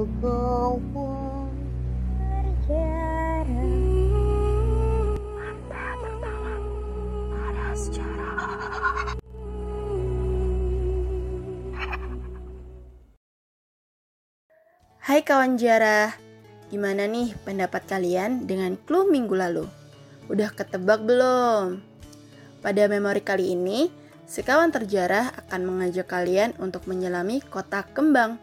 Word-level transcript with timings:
Hai 0.00 0.08
kawan 15.20 15.60
jarah, 15.60 16.16
gimana 16.72 17.04
nih 17.04 17.36
pendapat 17.44 17.84
kalian 17.84 18.48
dengan 18.48 18.80
clue 18.80 19.04
minggu 19.04 19.36
lalu? 19.36 19.68
Udah 20.32 20.48
ketebak 20.56 21.04
belum? 21.04 21.84
Pada 22.64 22.88
memori 22.88 23.20
kali 23.20 23.52
ini, 23.52 23.92
sekawan 24.24 24.72
terjarah 24.72 25.28
akan 25.44 25.60
mengajak 25.68 26.08
kalian 26.08 26.56
untuk 26.56 26.88
menyelami 26.88 27.44
kota 27.44 27.84
kembang. 27.92 28.40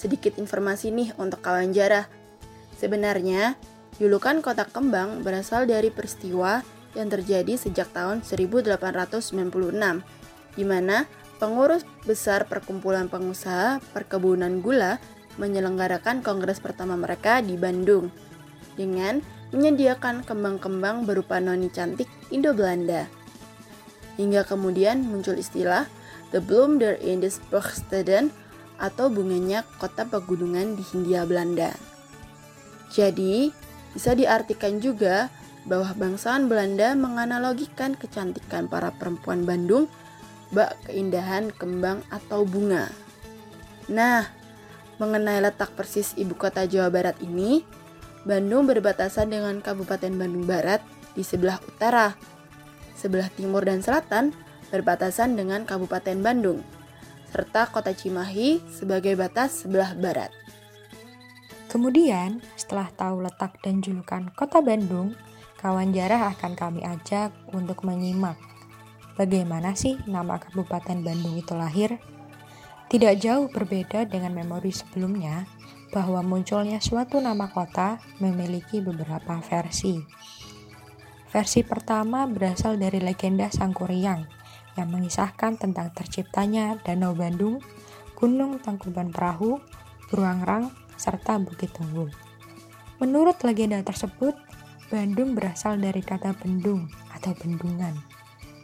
Sedikit 0.00 0.40
informasi 0.40 0.88
nih 0.88 1.12
untuk 1.20 1.44
kawan 1.44 1.76
jarah. 1.76 2.08
Sebenarnya, 2.80 3.60
julukan 4.00 4.40
kota 4.40 4.64
kembang 4.64 5.20
berasal 5.20 5.68
dari 5.68 5.92
peristiwa 5.92 6.64
yang 6.96 7.12
terjadi 7.12 7.60
sejak 7.60 7.92
tahun 7.92 8.24
1896, 8.24 9.36
di 10.56 10.64
mana 10.64 11.04
pengurus 11.36 11.84
besar 12.08 12.48
perkumpulan 12.48 13.12
pengusaha 13.12 13.84
perkebunan 13.92 14.64
gula 14.64 14.96
menyelenggarakan 15.36 16.24
kongres 16.24 16.64
pertama 16.64 16.96
mereka 16.96 17.44
di 17.44 17.60
Bandung 17.60 18.08
dengan 18.80 19.20
menyediakan 19.52 20.24
kembang-kembang 20.24 21.04
berupa 21.04 21.44
noni 21.44 21.68
cantik 21.68 22.08
Indo-Belanda. 22.32 23.04
Hingga 24.16 24.48
kemudian 24.48 25.04
muncul 25.04 25.36
istilah 25.36 25.84
The 26.32 26.40
Bloom 26.40 26.80
der 26.80 26.96
Indisbergsteden 27.04 28.32
atau 28.80 29.12
bunganya 29.12 29.62
kota 29.76 30.08
pegunungan 30.08 30.74
di 30.74 30.82
Hindia 30.82 31.28
Belanda. 31.28 31.76
Jadi, 32.90 33.52
bisa 33.92 34.16
diartikan 34.16 34.80
juga 34.80 35.28
bahwa 35.68 35.92
bangsawan 35.92 36.48
Belanda 36.48 36.96
menganalogikan 36.96 37.94
kecantikan 37.94 38.66
para 38.66 38.90
perempuan 38.96 39.44
Bandung 39.44 39.86
bak 40.50 40.74
keindahan 40.88 41.52
kembang 41.54 42.02
atau 42.10 42.42
bunga. 42.42 42.90
Nah, 43.86 44.26
mengenai 44.98 45.38
letak 45.44 45.76
persis 45.76 46.16
ibu 46.16 46.34
kota 46.34 46.66
Jawa 46.66 46.90
Barat 46.90 47.16
ini, 47.22 47.62
Bandung 48.24 48.66
berbatasan 48.66 49.30
dengan 49.30 49.62
Kabupaten 49.62 50.12
Bandung 50.16 50.44
Barat 50.44 50.82
di 51.14 51.22
sebelah 51.22 51.60
utara. 51.62 52.16
Sebelah 52.98 53.32
timur 53.32 53.64
dan 53.64 53.80
selatan 53.80 54.36
berbatasan 54.68 55.34
dengan 55.34 55.64
Kabupaten 55.64 56.20
Bandung, 56.20 56.60
serta 57.30 57.70
kota 57.70 57.94
Cimahi 57.94 58.60
sebagai 58.68 59.14
batas 59.14 59.64
sebelah 59.64 59.94
barat. 59.94 60.34
Kemudian, 61.70 62.42
setelah 62.58 62.90
tahu 62.92 63.22
letak 63.22 63.62
dan 63.62 63.78
julukan 63.78 64.28
kota 64.34 64.58
Bandung, 64.58 65.14
kawan 65.62 65.94
jarah 65.94 66.34
akan 66.34 66.58
kami 66.58 66.82
ajak 66.82 67.30
untuk 67.54 67.86
menyimak 67.86 68.50
bagaimana 69.20 69.76
sih 69.76 70.00
nama 70.08 70.40
Kabupaten 70.40 71.04
Bandung 71.04 71.36
itu 71.36 71.52
lahir. 71.52 72.00
Tidak 72.88 73.20
jauh 73.20 73.52
berbeda 73.52 74.08
dengan 74.08 74.32
memori 74.32 74.72
sebelumnya, 74.72 75.44
bahwa 75.92 76.24
munculnya 76.24 76.80
suatu 76.80 77.20
nama 77.20 77.52
kota 77.52 78.00
memiliki 78.22 78.80
beberapa 78.80 79.36
versi. 79.44 80.00
Versi 81.30 81.62
pertama 81.62 82.26
berasal 82.26 82.80
dari 82.80 82.98
legenda 82.98 83.46
Sangkuriang 83.46 84.39
yang 84.80 84.88
mengisahkan 84.88 85.60
tentang 85.60 85.92
terciptanya 85.92 86.80
Danau 86.80 87.12
Bandung, 87.12 87.60
Gunung 88.16 88.56
Tangkuban 88.64 89.12
Perahu, 89.12 89.60
Beruang 90.08 90.72
serta 90.96 91.36
Bukit 91.36 91.76
Tunggul. 91.76 92.08
Menurut 92.98 93.36
legenda 93.44 93.84
tersebut, 93.84 94.32
Bandung 94.88 95.36
berasal 95.36 95.76
dari 95.76 96.00
kata 96.00 96.34
bendung 96.40 96.88
atau 97.12 97.36
bendungan 97.36 97.94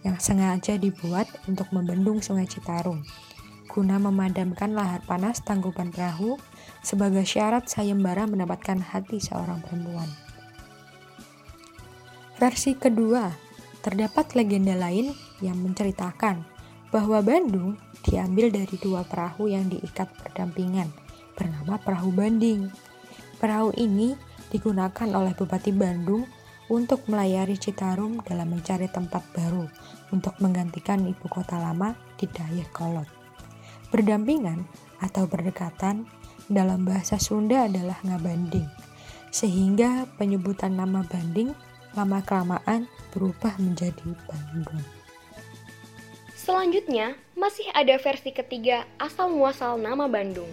yang 0.02 0.18
sengaja 0.18 0.80
dibuat 0.80 1.28
untuk 1.46 1.70
membendung 1.70 2.18
Sungai 2.24 2.48
Citarum 2.48 3.04
guna 3.76 4.00
memadamkan 4.00 4.72
lahar 4.72 5.04
panas 5.04 5.44
tangkuban 5.44 5.92
perahu 5.92 6.41
sebagai 6.80 7.28
syarat 7.28 7.68
sayembara 7.68 8.24
mendapatkan 8.24 8.80
hati 8.80 9.20
seorang 9.20 9.60
perempuan. 9.60 10.08
Versi 12.41 12.72
kedua, 12.72 13.28
terdapat 13.84 14.32
legenda 14.32 14.72
lain 14.72 15.12
yang 15.44 15.58
menceritakan 15.60 16.44
bahwa 16.94 17.20
Bandung 17.20 17.76
diambil 18.06 18.48
dari 18.48 18.76
dua 18.78 19.02
perahu 19.02 19.50
yang 19.50 19.66
diikat 19.66 20.08
berdampingan 20.22 20.88
bernama 21.36 21.76
perahu 21.76 22.14
banding. 22.14 22.70
Perahu 23.36 23.74
ini 23.76 24.16
digunakan 24.48 25.08
oleh 25.12 25.36
Bupati 25.36 25.74
Bandung 25.74 26.24
untuk 26.72 27.04
melayari 27.06 27.60
Citarum 27.60 28.22
dalam 28.24 28.50
mencari 28.50 28.88
tempat 28.88 29.22
baru 29.36 29.69
untuk 30.10 30.34
menggantikan 30.41 31.04
ibu 31.04 31.26
kota 31.28 31.60
lama 31.60 31.94
di 32.16 32.26
Dayakolot. 32.26 33.06
Berdampingan 33.92 34.66
atau 34.98 35.28
berdekatan 35.28 36.08
dalam 36.48 36.86
bahasa 36.86 37.20
Sunda 37.20 37.66
adalah 37.66 37.98
ngabanding, 38.03 38.66
sehingga 39.30 40.06
penyebutan 40.18 40.74
nama 40.74 41.04
Banding 41.06 41.54
lama-kelamaan 41.94 42.86
berubah 43.14 43.54
menjadi 43.62 44.14
Bandung. 44.26 44.95
Selanjutnya, 46.46 47.18
masih 47.34 47.66
ada 47.74 47.98
versi 47.98 48.30
ketiga 48.30 48.86
asal-muasal 49.02 49.82
nama 49.82 50.06
Bandung. 50.06 50.46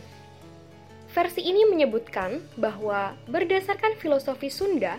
Versi 1.13 1.45
ini 1.45 1.69
menyebutkan 1.69 2.41
bahwa 2.57 3.13
berdasarkan 3.29 3.93
filosofi 4.01 4.49
Sunda, 4.49 4.97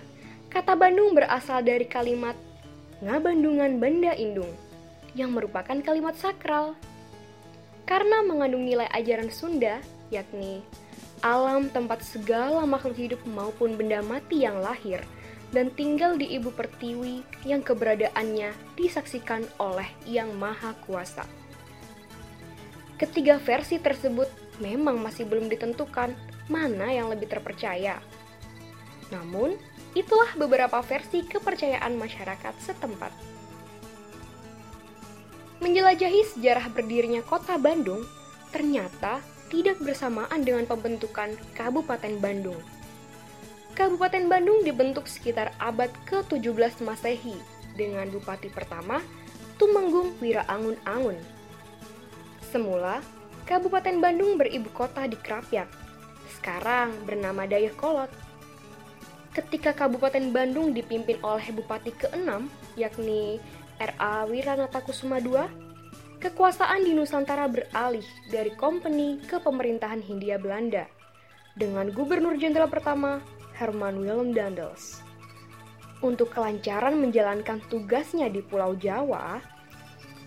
kata 0.54 0.78
Bandung 0.78 1.10
berasal 1.18 1.66
dari 1.66 1.82
kalimat 1.90 2.38
ngabandungan 3.02 3.82
benda 3.82 4.14
indung, 4.14 4.54
yang 5.18 5.34
merupakan 5.34 5.74
kalimat 5.82 6.14
sakral 6.14 6.78
karena 7.90 8.22
mengandung 8.22 8.62
nilai 8.62 8.86
ajaran 8.94 9.34
Sunda, 9.34 9.82
yakni 10.14 10.62
alam 11.26 11.74
tempat 11.74 12.06
segala 12.06 12.62
makhluk 12.70 12.94
hidup 12.94 13.20
maupun 13.34 13.74
benda 13.74 13.98
mati 13.98 14.46
yang 14.46 14.62
lahir 14.62 15.02
dan 15.54 15.70
tinggal 15.70 16.18
di 16.18 16.34
ibu 16.34 16.50
pertiwi 16.50 17.22
yang 17.46 17.62
keberadaannya 17.62 18.50
disaksikan 18.74 19.46
oleh 19.62 19.86
Yang 20.02 20.34
Maha 20.34 20.74
Kuasa. 20.82 21.22
Ketiga 22.98 23.38
versi 23.38 23.78
tersebut 23.78 24.26
memang 24.58 24.98
masih 24.98 25.30
belum 25.30 25.46
ditentukan 25.46 26.10
mana 26.50 26.90
yang 26.90 27.06
lebih 27.06 27.30
terpercaya. 27.30 28.02
Namun, 29.14 29.54
itulah 29.94 30.34
beberapa 30.34 30.82
versi 30.82 31.22
kepercayaan 31.22 31.94
masyarakat 31.94 32.54
setempat. 32.58 33.14
Menjelajahi 35.62 36.34
sejarah 36.34 36.66
berdirinya 36.74 37.22
kota 37.22 37.56
Bandung 37.56 38.02
ternyata 38.50 39.22
tidak 39.54 39.78
bersamaan 39.78 40.42
dengan 40.42 40.66
pembentukan 40.66 41.38
Kabupaten 41.54 42.18
Bandung. 42.18 42.58
Kabupaten 43.74 44.30
Bandung 44.30 44.62
dibentuk 44.62 45.10
sekitar 45.10 45.50
abad 45.58 45.90
ke-17 46.06 46.86
Masehi 46.86 47.34
dengan 47.74 48.06
bupati 48.06 48.46
pertama 48.46 49.02
Tumenggung 49.58 50.14
Wira 50.22 50.46
Angun 50.46 50.78
Angun. 50.86 51.18
Semula, 52.54 53.02
Kabupaten 53.50 53.98
Bandung 53.98 54.38
beribu 54.38 54.70
kota 54.70 55.10
di 55.10 55.18
Krapyak, 55.18 55.66
sekarang 56.38 56.94
bernama 57.02 57.50
Dayakolot. 57.50 58.14
Ketika 59.34 59.74
Kabupaten 59.74 60.30
Bandung 60.30 60.70
dipimpin 60.70 61.18
oleh 61.26 61.50
bupati 61.50 61.90
ke-6, 61.98 62.46
yakni 62.78 63.42
R.A. 63.82 64.30
Wiranata 64.30 64.86
Kusuma 64.86 65.18
II, 65.18 65.50
kekuasaan 66.22 66.86
di 66.86 66.94
Nusantara 66.94 67.50
beralih 67.50 68.06
dari 68.30 68.54
kompeni 68.54 69.18
ke 69.26 69.42
pemerintahan 69.42 69.98
Hindia 69.98 70.38
Belanda 70.38 70.86
dengan 71.54 71.90
Gubernur 71.90 72.34
Jenderal 72.38 72.70
pertama 72.70 73.22
Herman 73.54 74.02
Willem 74.02 74.34
Dandels. 74.34 75.02
Untuk 76.04 76.34
kelancaran 76.34 77.00
menjalankan 77.00 77.64
tugasnya 77.70 78.28
di 78.28 78.44
Pulau 78.44 78.76
Jawa, 78.76 79.40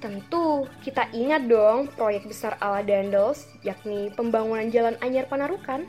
tentu 0.01 0.65
kita 0.81 1.11
ingat 1.13 1.45
dong 1.45 1.91
proyek 1.93 2.25
besar 2.25 2.57
ala 2.63 2.81
Dandels, 2.81 3.45
yakni 3.61 4.09
pembangunan 4.15 4.71
Jalan 4.71 4.97
Anyar 5.03 5.29
Panarukan. 5.29 5.85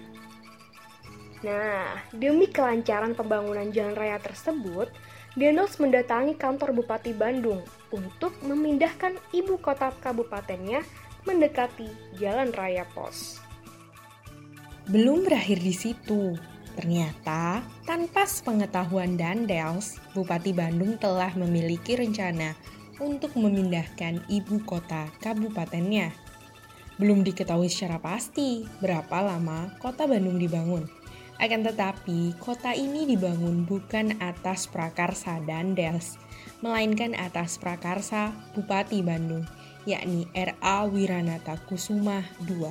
Nah, 1.46 2.02
demi 2.11 2.50
kelancaran 2.50 3.14
pembangunan 3.14 3.70
jalan 3.70 3.94
raya 3.94 4.19
tersebut, 4.19 4.91
Denos 5.38 5.79
mendatangi 5.79 6.34
kantor 6.34 6.75
Bupati 6.75 7.14
Bandung 7.14 7.62
untuk 7.94 8.34
memindahkan 8.43 9.14
ibu 9.31 9.55
kota 9.62 9.94
kabupatennya 10.02 10.82
mendekati 11.23 11.87
Jalan 12.19 12.50
Raya 12.50 12.82
Pos. 12.91 13.38
Belum 14.91 15.23
berakhir 15.23 15.62
di 15.62 15.70
situ. 15.70 16.34
Ternyata, 16.79 17.67
tanpa 17.83 18.23
sepengetahuan 18.23 19.19
Dandels, 19.19 19.99
Bupati 20.15 20.55
Bandung 20.55 20.95
telah 20.95 21.35
memiliki 21.35 21.99
rencana 21.99 22.55
untuk 23.03 23.35
memindahkan 23.35 24.23
ibu 24.31 24.63
kota 24.63 25.11
kabupatennya. 25.19 26.15
Belum 26.95 27.27
diketahui 27.27 27.67
secara 27.67 27.99
pasti 27.99 28.63
berapa 28.79 29.19
lama 29.27 29.75
kota 29.83 30.07
Bandung 30.07 30.39
dibangun. 30.39 30.87
Akan 31.43 31.67
tetapi, 31.67 32.39
kota 32.39 32.71
ini 32.79 33.11
dibangun 33.11 33.67
bukan 33.67 34.15
atas 34.23 34.71
prakarsa 34.71 35.43
Dandels, 35.43 36.15
melainkan 36.63 37.19
atas 37.19 37.59
prakarsa 37.59 38.31
Bupati 38.55 39.03
Bandung, 39.03 39.43
yakni 39.83 40.31
R.A. 40.31 40.87
Wiranata 40.87 41.59
Kusuma 41.67 42.23
II. 42.47 42.71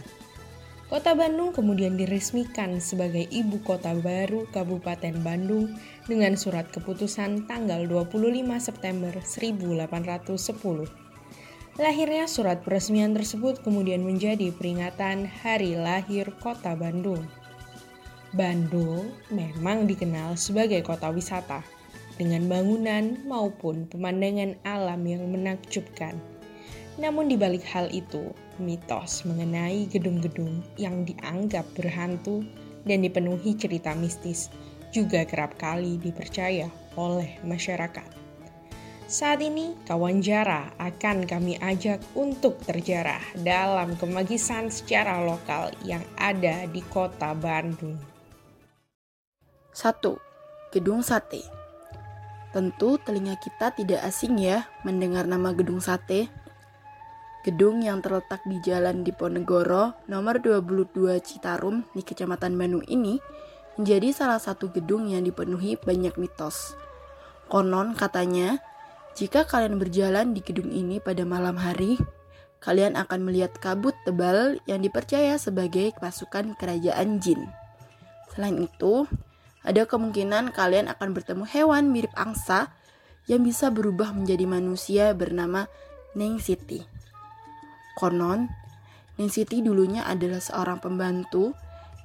Kota 0.87 1.11
Bandung 1.11 1.51
kemudian 1.51 1.99
diresmikan 1.99 2.79
sebagai 2.79 3.27
ibu 3.27 3.59
kota 3.67 3.91
baru 3.91 4.47
Kabupaten 4.55 5.19
Bandung 5.19 5.75
dengan 6.07 6.39
surat 6.39 6.71
keputusan 6.71 7.43
tanggal 7.43 7.83
25 7.83 8.15
September 8.55 9.11
1810. 9.19 10.87
Lahirnya 11.75 12.23
surat 12.31 12.63
peresmian 12.63 13.11
tersebut 13.11 13.59
kemudian 13.67 13.99
menjadi 13.99 14.47
peringatan 14.55 15.27
hari 15.27 15.75
lahir 15.75 16.31
kota 16.39 16.71
Bandung. 16.79 17.19
Bandung 18.31 19.11
memang 19.27 19.91
dikenal 19.91 20.39
sebagai 20.39 20.87
kota 20.87 21.11
wisata, 21.11 21.67
dengan 22.15 22.47
bangunan 22.47 23.27
maupun 23.27 23.91
pemandangan 23.91 24.55
alam 24.63 25.03
yang 25.03 25.27
menakjubkan. 25.35 26.15
Namun 26.95 27.27
di 27.27 27.35
balik 27.35 27.67
hal 27.67 27.91
itu, 27.91 28.31
mitos 28.59 29.25
mengenai 29.25 29.89
gedung-gedung 29.89 30.61
yang 30.77 31.05
dianggap 31.05 31.65
berhantu 31.77 32.45
dan 32.87 33.03
dipenuhi 33.03 33.53
cerita 33.57 33.93
mistis 33.93 34.51
juga 34.91 35.27
kerap 35.27 35.59
kali 35.59 35.99
dipercaya 35.99 36.71
oleh 36.95 37.37
masyarakat. 37.43 38.17
Saat 39.07 39.39
ini, 39.39 39.71
kawan 39.87 40.19
Jara 40.19 40.67
akan 40.83 41.23
kami 41.23 41.55
ajak 41.63 42.03
untuk 42.11 42.59
terjarah 42.67 43.23
dalam 43.39 43.95
kemagisan 43.95 44.67
secara 44.67 45.23
lokal 45.23 45.71
yang 45.87 46.03
ada 46.19 46.67
di 46.67 46.83
kota 46.91 47.31
Bandung. 47.31 47.95
1. 49.71 50.03
Gedung 50.75 50.99
Sate 50.99 51.39
Tentu 52.51 52.99
telinga 52.99 53.39
kita 53.39 53.71
tidak 53.71 54.03
asing 54.03 54.35
ya 54.43 54.67
mendengar 54.83 55.23
nama 55.23 55.55
Gedung 55.55 55.79
Sate. 55.79 56.27
Gedung 57.47 57.79
yang 57.79 58.03
terletak 58.03 58.43
di 58.43 58.59
Jalan 58.59 59.07
Diponegoro 59.07 59.95
nomor 60.11 60.43
22 60.43 61.15
Citarum 61.23 61.87
di 61.95 62.03
Kecamatan 62.03 62.59
Bandung 62.59 62.83
ini 62.91 63.23
menjadi 63.79 64.11
salah 64.11 64.35
satu 64.35 64.67
gedung 64.67 65.07
yang 65.07 65.23
dipenuhi 65.23 65.79
banyak 65.79 66.19
mitos. 66.19 66.75
Konon 67.47 67.95
katanya, 67.95 68.59
jika 69.15 69.47
kalian 69.47 69.79
berjalan 69.79 70.35
di 70.35 70.43
gedung 70.43 70.67
ini 70.75 70.99
pada 70.99 71.23
malam 71.23 71.55
hari, 71.55 71.95
kalian 72.59 72.99
akan 72.99 73.23
melihat 73.23 73.55
kabut 73.63 73.95
tebal 74.03 74.59
yang 74.67 74.83
dipercaya 74.83 75.39
sebagai 75.39 75.95
pasukan 76.03 76.51
kerajaan 76.59 77.23
jin. 77.23 77.47
Selain 78.35 78.59
itu, 78.59 79.07
ada 79.63 79.87
kemungkinan 79.87 80.51
kalian 80.51 80.91
akan 80.91 81.15
bertemu 81.15 81.47
hewan 81.47 81.95
mirip 81.95 82.11
angsa 82.19 82.75
yang 83.23 83.39
bisa 83.39 83.71
berubah 83.71 84.11
menjadi 84.11 84.43
manusia 84.43 85.15
bernama 85.15 85.71
Neng 86.11 86.43
Siti. 86.43 86.96
Konon, 87.97 88.45
Neng 89.17 89.33
Siti 89.33 89.65
dulunya 89.65 90.05
adalah 90.05 90.37
seorang 90.37 90.77
pembantu 90.77 91.57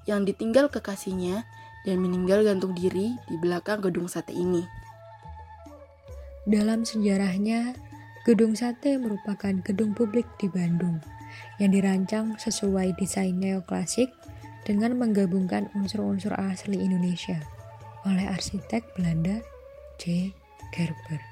yang 0.08 0.24
ditinggal 0.24 0.72
kekasihnya 0.72 1.44
dan 1.84 2.00
meninggal 2.00 2.40
gantung 2.40 2.72
diri 2.72 3.12
di 3.28 3.36
belakang 3.36 3.84
gedung 3.84 4.08
sate 4.08 4.32
ini. 4.32 4.64
Dalam 6.48 6.88
sejarahnya, 6.88 7.76
Gedung 8.22 8.54
Sate 8.54 9.02
merupakan 9.02 9.50
gedung 9.66 9.98
publik 9.98 10.30
di 10.38 10.46
Bandung 10.46 11.02
yang 11.58 11.74
dirancang 11.74 12.38
sesuai 12.38 12.94
desain 12.94 13.34
neoklasik 13.34 14.14
dengan 14.62 14.94
menggabungkan 14.94 15.66
unsur-unsur 15.74 16.30
asli 16.38 16.78
Indonesia 16.78 17.42
oleh 18.06 18.30
arsitek 18.30 18.94
Belanda 18.94 19.42
J. 19.98 20.30
Gerber. 20.70 21.31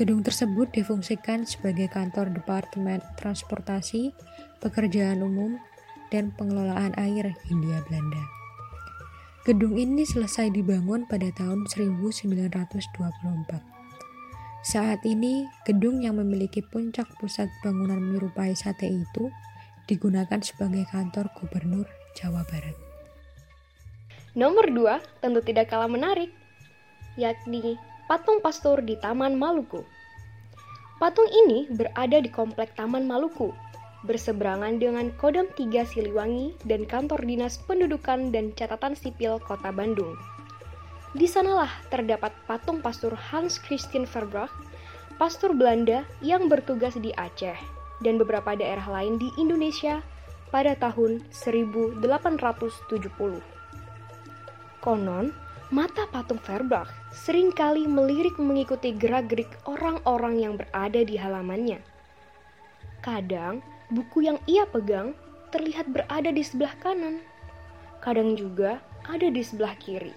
Gedung 0.00 0.24
tersebut 0.24 0.72
difungsikan 0.72 1.44
sebagai 1.44 1.84
kantor 1.92 2.32
Departemen 2.32 3.04
Transportasi, 3.20 4.16
Pekerjaan 4.64 5.20
Umum, 5.20 5.60
dan 6.08 6.32
Pengelolaan 6.40 6.96
Air 6.96 7.36
Hindia 7.44 7.84
Belanda. 7.84 8.24
Gedung 9.44 9.76
ini 9.76 10.08
selesai 10.08 10.56
dibangun 10.56 11.04
pada 11.04 11.28
tahun 11.36 11.68
1924. 11.68 12.16
Saat 14.64 15.04
ini, 15.04 15.44
gedung 15.68 16.00
yang 16.00 16.16
memiliki 16.16 16.64
puncak 16.64 17.04
pusat 17.20 17.52
bangunan 17.60 18.00
menyerupai 18.00 18.56
sate 18.56 18.88
itu 18.88 19.28
digunakan 19.84 20.40
sebagai 20.40 20.88
kantor 20.88 21.28
gubernur 21.36 21.84
Jawa 22.16 22.40
Barat. 22.48 22.72
Nomor 24.32 24.64
dua 24.72 25.04
tentu 25.20 25.44
tidak 25.44 25.68
kalah 25.68 25.92
menarik, 25.92 26.32
yakni 27.20 27.76
patung 28.10 28.42
pastor 28.42 28.82
di 28.82 28.98
Taman 28.98 29.38
Maluku. 29.38 29.86
Patung 30.98 31.30
ini 31.30 31.70
berada 31.70 32.18
di 32.18 32.26
Komplek 32.26 32.74
Taman 32.74 33.06
Maluku, 33.06 33.54
berseberangan 34.02 34.82
dengan 34.82 35.14
Kodam 35.14 35.46
3 35.54 35.86
Siliwangi 35.86 36.58
dan 36.66 36.90
Kantor 36.90 37.22
Dinas 37.22 37.62
Pendudukan 37.70 38.34
dan 38.34 38.50
Catatan 38.58 38.98
Sipil 38.98 39.38
Kota 39.38 39.70
Bandung. 39.70 40.18
Di 41.14 41.30
sanalah 41.30 41.70
terdapat 41.86 42.34
patung 42.50 42.82
pastor 42.82 43.14
Hans 43.14 43.62
Christian 43.62 44.10
Verbracht, 44.10 44.58
pastor 45.14 45.54
Belanda 45.54 46.02
yang 46.18 46.50
bertugas 46.50 46.98
di 46.98 47.14
Aceh 47.14 47.62
dan 48.02 48.18
beberapa 48.18 48.58
daerah 48.58 48.90
lain 48.90 49.22
di 49.22 49.30
Indonesia 49.38 50.02
pada 50.50 50.74
tahun 50.74 51.22
1870. 51.30 52.02
Konon, 54.82 55.30
mata 55.70 56.02
patung 56.10 56.42
Verbracht 56.42 56.90
sering 57.14 57.54
kali 57.54 57.86
melirik 57.86 58.34
mengikuti 58.42 58.90
gerak-gerik 58.90 59.54
orang-orang 59.70 60.42
yang 60.42 60.54
berada 60.58 61.00
di 61.06 61.14
halamannya. 61.14 61.78
Kadang, 63.06 63.62
buku 63.94 64.26
yang 64.26 64.42
ia 64.50 64.66
pegang 64.66 65.14
terlihat 65.54 65.86
berada 65.94 66.34
di 66.34 66.42
sebelah 66.42 66.74
kanan, 66.82 67.22
kadang 68.02 68.34
juga 68.34 68.82
ada 69.06 69.30
di 69.30 69.42
sebelah 69.46 69.78
kiri. 69.78 70.14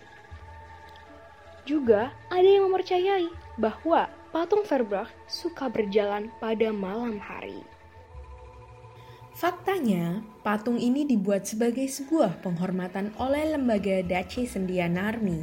Juga 1.69 2.09
ada 2.33 2.49
yang 2.49 2.67
mempercayai 2.67 3.29
bahwa 3.61 4.09
patung 4.33 4.65
Verbracht 4.65 5.13
suka 5.29 5.69
berjalan 5.69 6.33
pada 6.41 6.73
malam 6.73 7.21
hari. 7.21 7.61
Faktanya, 9.33 10.21
patung 10.45 10.77
ini 10.77 11.09
dibuat 11.09 11.49
sebagai 11.49 11.89
sebuah 11.89 12.45
penghormatan 12.45 13.09
oleh 13.17 13.57
lembaga 13.57 14.05
Daci 14.05 14.45
Sendia 14.45 14.85
Narmi 14.85 15.41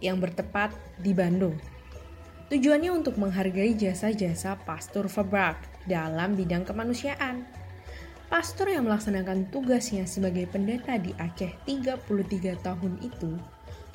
yang 0.00 0.16
bertepat 0.16 0.72
di 0.96 1.12
Bandung. 1.12 1.52
Tujuannya 2.48 2.88
untuk 2.88 3.20
menghargai 3.20 3.76
jasa-jasa 3.76 4.56
Pastor 4.64 5.12
Verbracht 5.12 5.68
dalam 5.84 6.40
bidang 6.40 6.64
kemanusiaan. 6.64 7.44
Pastor 8.32 8.72
yang 8.72 8.88
melaksanakan 8.88 9.52
tugasnya 9.52 10.08
sebagai 10.08 10.48
pendeta 10.48 10.96
di 10.96 11.12
Aceh 11.20 11.52
33 11.68 12.56
tahun 12.64 12.96
itu 13.04 13.36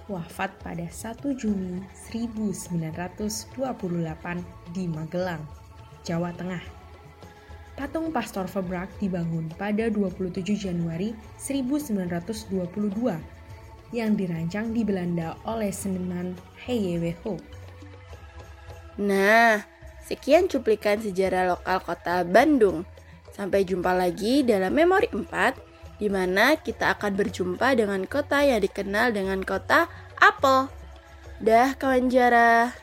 wafat 0.06 0.54
pada 0.62 0.86
1 0.86 1.42
Juni 1.42 1.82
1928 2.06 3.58
di 4.78 4.86
Magelang, 4.86 5.42
Jawa 6.06 6.30
Tengah. 6.38 6.83
Patung 7.74 8.14
Pastor 8.14 8.46
Verbrak 8.46 8.90
dibangun 9.02 9.50
pada 9.58 9.90
27 9.90 10.46
Januari 10.54 11.18
1922 11.42 12.54
yang 13.94 14.14
dirancang 14.14 14.74
di 14.74 14.86
Belanda 14.86 15.34
oleh 15.46 15.74
seniman 15.74 16.38
Heyeweho. 16.66 17.42
Nah, 19.02 19.66
sekian 20.06 20.46
cuplikan 20.46 21.02
sejarah 21.02 21.58
lokal 21.58 21.82
kota 21.82 22.22
Bandung. 22.22 22.86
Sampai 23.34 23.66
jumpa 23.66 23.90
lagi 23.98 24.46
dalam 24.46 24.78
Memori 24.78 25.10
4 25.10 25.98
di 25.98 26.06
mana 26.10 26.54
kita 26.54 26.94
akan 26.94 27.18
berjumpa 27.18 27.74
dengan 27.74 28.06
kota 28.06 28.46
yang 28.46 28.62
dikenal 28.62 29.10
dengan 29.18 29.42
kota 29.42 29.90
Apel. 30.22 30.70
Dah 31.42 31.74
kawan 31.74 32.14
jarah. 32.14 32.83